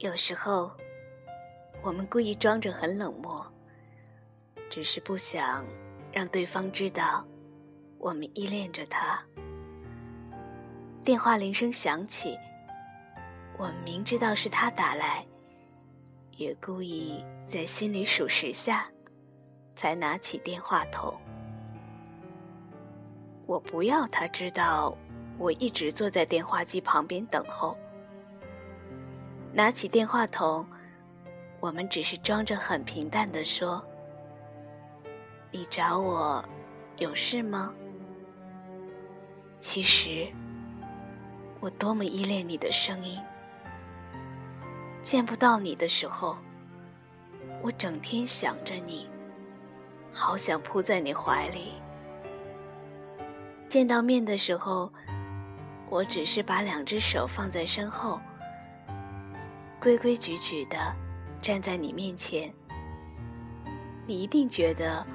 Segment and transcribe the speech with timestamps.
[0.00, 0.70] 有时候，
[1.82, 3.50] 我们故意装着很冷漠，
[4.68, 5.64] 只是不想
[6.12, 7.26] 让对方知道
[7.98, 9.18] 我们依恋着他。
[11.02, 12.38] 电话铃声响起，
[13.56, 15.26] 我们明知道是他打来，
[16.32, 18.86] 也故意在心里数十下，
[19.74, 21.18] 才拿起电话筒。
[23.46, 24.94] 我不要他知道，
[25.38, 27.74] 我一直坐在电话机旁边等候。
[29.56, 30.66] 拿起电话筒，
[31.60, 33.82] 我们只是装着很平淡的说
[35.50, 36.44] ：“你找我，
[36.98, 37.72] 有事吗？”
[39.58, 40.30] 其实，
[41.58, 43.18] 我多么依恋你的声音。
[45.02, 46.36] 见不到你的时候，
[47.62, 49.08] 我整天想着你，
[50.12, 51.80] 好想扑在你怀里。
[53.70, 54.92] 见到面的时候，
[55.88, 58.20] 我只是把两只手放在身后。
[59.86, 60.76] 规规矩矩的
[61.40, 62.52] 站在你面前，
[64.04, 65.06] 你一定觉得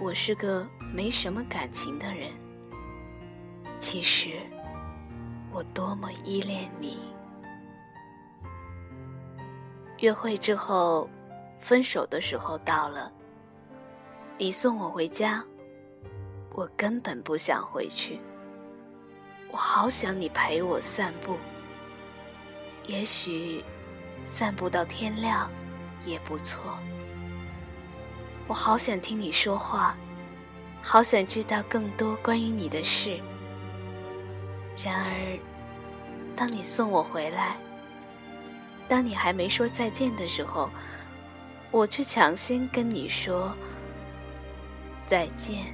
[0.00, 2.32] 我是个没什么感情的人。
[3.78, 4.30] 其实，
[5.52, 6.98] 我多么依恋你。
[9.98, 11.08] 约会之后，
[11.60, 13.12] 分手的时候到了，
[14.36, 15.44] 你送我回家，
[16.54, 18.18] 我根本不想回去。
[19.52, 21.36] 我好想你陪我散步，
[22.84, 23.62] 也许。
[24.24, 25.50] 散步到天亮，
[26.04, 26.78] 也不错。
[28.46, 29.94] 我好想听你说话，
[30.82, 33.20] 好想知道更多关于你的事。
[34.82, 35.38] 然而，
[36.36, 37.56] 当你送我回来，
[38.88, 40.70] 当你还没说再见的时候，
[41.70, 43.52] 我却抢先跟你说
[45.06, 45.66] 再见。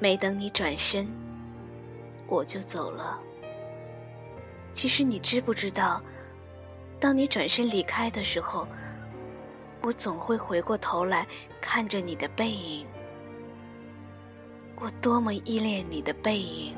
[0.00, 1.08] 没等你转身，
[2.26, 3.18] 我就走了。
[4.78, 6.00] 其实你知不知道，
[7.00, 8.64] 当你转身离开的时候，
[9.82, 11.26] 我总会回过头来
[11.60, 12.86] 看着你的背影。
[14.76, 16.76] 我多么依恋你的背影！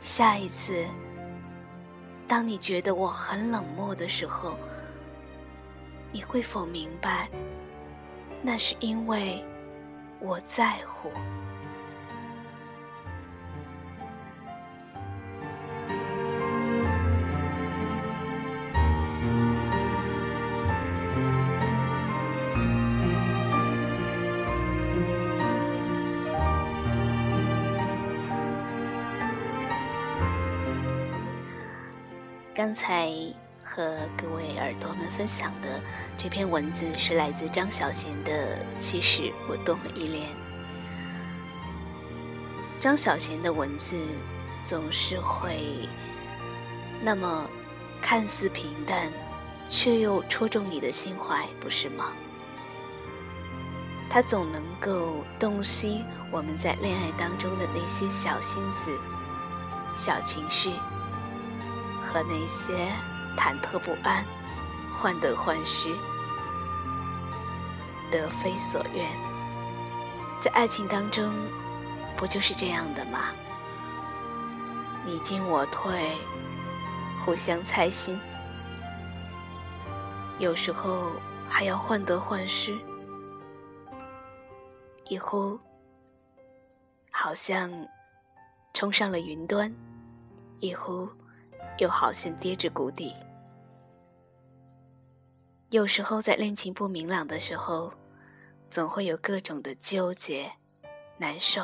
[0.00, 0.84] 下一次，
[2.26, 4.56] 当你觉得我很冷漠的时候，
[6.10, 7.30] 你会否明白，
[8.42, 9.40] 那是因为
[10.18, 11.12] 我在乎。
[32.62, 33.08] 刚才
[33.64, 35.80] 和各位耳朵们分享的
[36.14, 40.28] 这篇文字是来自张小娴的《其实我多么依恋》。
[42.78, 43.96] 张小娴的文字
[44.62, 45.88] 总是会
[47.00, 47.48] 那么
[48.02, 49.10] 看似平淡，
[49.70, 52.12] 却又戳中你的心怀，不是吗？
[54.10, 59.00] 他总能够洞悉我们在恋爱当中的那些小心思、
[59.94, 60.74] 小情绪。
[62.00, 62.88] 和那些
[63.36, 64.24] 忐忑不安、
[64.90, 65.94] 患得患失、
[68.10, 69.06] 得非所愿，
[70.40, 71.32] 在爱情当中，
[72.16, 73.30] 不就是这样的吗？
[75.04, 76.16] 你进我退，
[77.24, 78.20] 互相猜心，
[80.38, 81.12] 有时候
[81.48, 82.78] 还要患得患失，
[85.08, 85.58] 一呼，
[87.10, 87.70] 好像
[88.74, 89.74] 冲上了云端，
[90.60, 91.08] 一呼。
[91.80, 93.14] 又好像跌至谷底。
[95.70, 97.92] 有时候在恋情不明朗的时候，
[98.70, 100.52] 总会有各种的纠结、
[101.18, 101.62] 难受。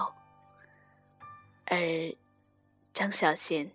[1.67, 1.79] 而
[2.95, 3.69] 张小娴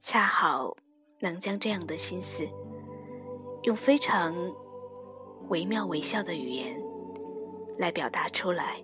[0.00, 0.76] 恰好
[1.20, 2.48] 能将这样的心思，
[3.62, 4.34] 用非常
[5.48, 6.76] 惟妙惟肖的语言
[7.78, 8.82] 来表达出来，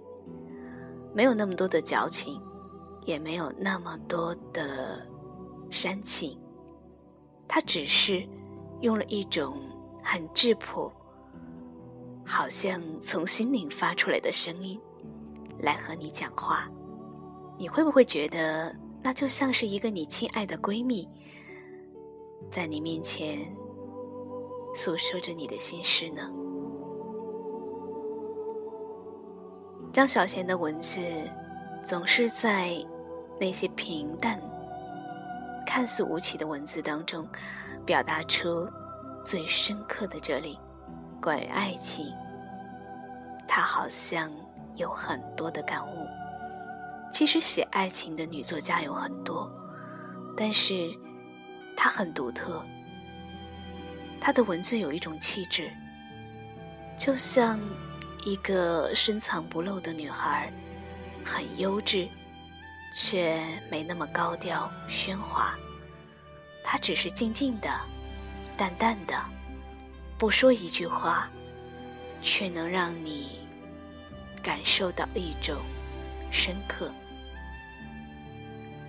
[1.12, 2.40] 没有那么多的矫情，
[3.05, 5.05] 也没有那么多的
[5.69, 6.40] 煽情。
[7.46, 8.26] 他只是
[8.81, 9.56] 用了一种
[10.02, 10.93] 很质朴、
[12.25, 14.81] 好像从心灵发出来的声音
[15.61, 16.70] 来和你讲话，
[17.56, 21.08] 你会不会觉得那就像是一个你亲爱的闺蜜，
[22.50, 23.38] 在你面前
[24.75, 26.31] 诉说着你的心事呢？
[29.93, 31.00] 张小娴的文字
[31.85, 32.75] 总是在
[33.38, 34.40] 那些平淡。
[35.66, 37.26] 看似无奇的文字当中，
[37.84, 38.69] 表达出
[39.25, 40.58] 最深刻的哲理。
[41.20, 42.12] 关于爱情，
[43.49, 44.31] 他好像
[44.75, 46.06] 有很多的感悟。
[47.11, 49.50] 其实写爱情的女作家有很多，
[50.37, 50.90] 但是
[51.76, 52.61] 她很独特。
[54.20, 55.70] 她的文字有一种气质，
[56.99, 57.61] 就像
[58.25, 60.52] 一个深藏不露的女孩，
[61.25, 62.08] 很优质，
[62.94, 63.37] 却
[63.69, 65.58] 没那么高调喧哗。
[66.62, 67.69] 他只是静静的、
[68.56, 69.14] 淡淡的，
[70.17, 71.29] 不说一句话，
[72.23, 73.46] 却能让你
[74.43, 75.56] 感受到一种
[76.31, 76.91] 深刻。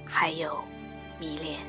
[0.05, 0.63] 还有
[1.19, 1.59] 迷恋。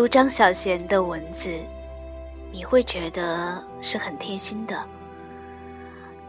[0.00, 1.60] 读张小娴的文字，
[2.50, 4.82] 你会觉得是很贴心的，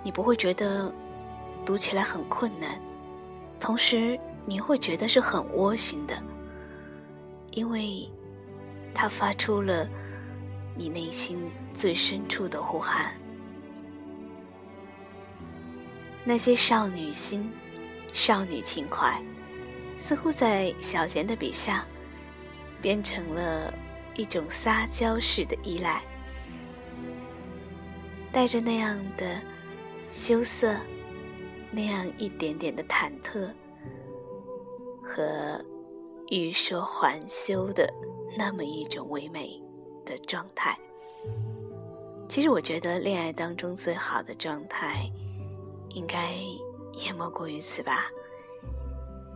[0.04, 0.94] 你不会觉得。
[1.66, 2.78] 读起来很困难，
[3.62, 6.22] 同时你会觉得是很窝心的，
[7.52, 8.06] 因为
[8.94, 9.88] 它发出了
[10.76, 11.42] 你内心
[11.74, 13.14] 最深处的呼喊。
[16.26, 17.50] 那些少女心、
[18.12, 19.24] 少女情怀，
[19.96, 21.86] 似乎在小贤的笔下，
[22.82, 23.74] 变成了
[24.16, 26.04] 一种撒娇式的依赖，
[28.32, 29.42] 带着那样的
[30.10, 30.76] 羞涩。
[31.74, 33.50] 那样一点点的忐忑
[35.02, 35.58] 和
[36.28, 37.90] 欲说还休的
[38.38, 39.58] 那么一种唯美
[40.04, 40.78] 的状态。
[42.28, 45.10] 其实，我觉得恋爱当中最好的状态，
[45.92, 46.34] 应该
[46.92, 48.12] 也莫过于此吧。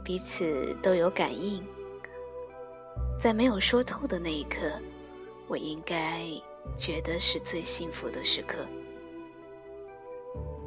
[0.04, 1.66] 彼此都有感应，
[3.20, 4.80] 在没有说透的那一刻，
[5.48, 6.22] 我应该
[6.78, 8.58] 觉得是最幸福的时刻。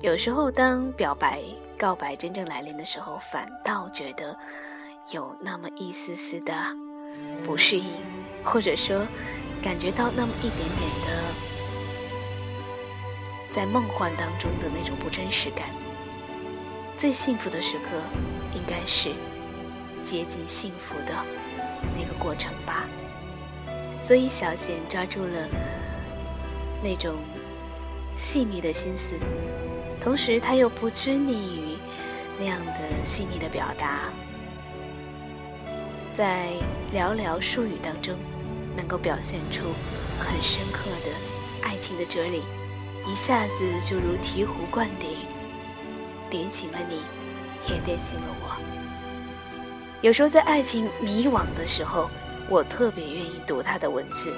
[0.00, 1.42] 有时候，当表白、
[1.76, 4.36] 告白真正来临的时候，反倒觉得
[5.12, 6.52] 有那么一丝丝的
[7.44, 7.86] 不适应，
[8.44, 9.06] 或者说
[9.62, 11.22] 感觉到那么一点点的
[13.52, 15.68] 在梦幻当中的那种不真实感。
[16.96, 18.00] 最幸福的时刻，
[18.54, 19.10] 应该是
[20.02, 21.14] 接近幸福的
[22.18, 22.86] 过程吧。
[24.00, 25.48] 所以，小贤抓住了
[26.82, 27.16] 那种
[28.16, 29.18] 细腻的心思。
[30.00, 31.76] 同时，他又不拘泥于
[32.38, 32.72] 那样的
[33.04, 34.12] 细腻的表达，
[36.14, 36.48] 在
[36.94, 38.14] 寥寥数语当中，
[38.76, 39.64] 能够表现出
[40.20, 42.42] 很深刻的爱情的哲理，
[43.04, 45.10] 一下子就如醍醐灌顶，
[46.30, 47.02] 点醒了你，
[47.68, 48.67] 也点醒了我。
[50.00, 52.08] 有时候在爱情迷惘的时候，
[52.48, 54.32] 我特别愿意读他的文字，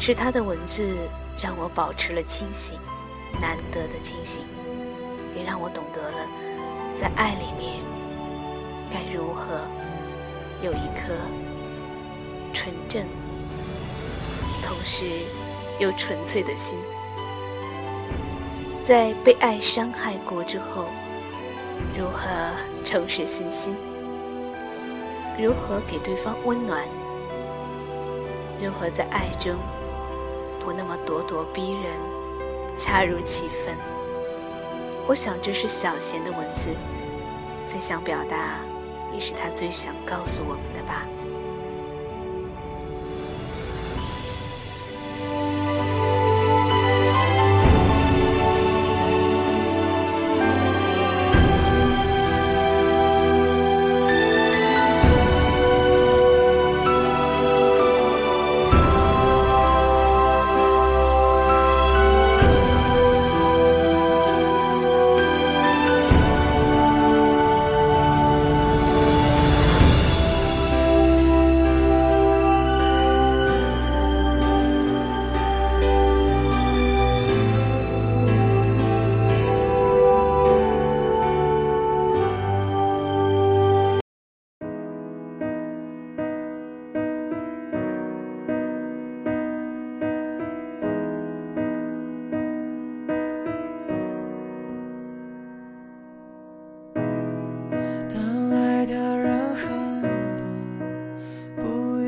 [0.00, 0.96] 是他的文字
[1.42, 2.78] 让我保持了清醒。
[3.38, 4.42] 难得的清醒，
[5.36, 6.26] 也让我懂得了，
[6.98, 7.82] 在爱里面
[8.90, 9.60] 该如何
[10.62, 11.12] 有一颗
[12.54, 13.04] 纯正、
[14.62, 15.04] 同时
[15.78, 16.78] 又纯粹的心。
[18.82, 20.86] 在被爱伤害过之后，
[21.94, 22.26] 如何
[22.82, 23.76] 重拾信心？
[25.38, 26.86] 如何给对方温暖？
[28.58, 29.54] 如何在爱中
[30.58, 31.92] 不那么咄咄逼人？
[32.74, 33.76] 恰如其分。
[35.06, 36.70] 我想，这是小贤的文字
[37.66, 38.60] 最想表达，
[39.12, 40.62] 也是他最想告诉我们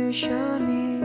[0.09, 0.29] 留下
[0.67, 0.98] 你。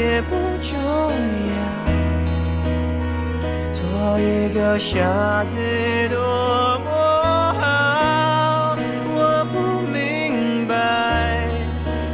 [0.00, 1.54] 也不重要，
[3.70, 3.84] 做
[4.18, 5.58] 一个傻子
[6.08, 6.18] 多
[6.84, 6.90] 么
[7.60, 8.78] 好。
[9.04, 11.46] 我不明白，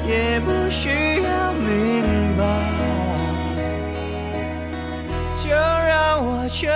[0.05, 2.43] 也不需要明白。
[5.37, 6.67] 就让我这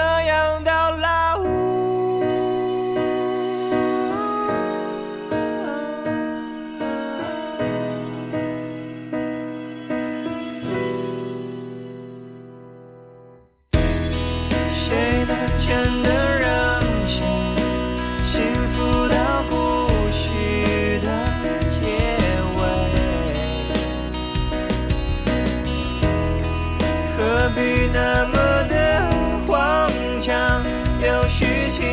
[31.30, 31.89] 事情。